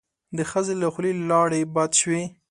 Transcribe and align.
د 0.37 0.39
ښځې 0.51 0.73
له 0.81 0.87
خولې 0.93 1.11
لاړې 1.29 1.61
باد 1.75 1.91
شوې. 2.01 2.21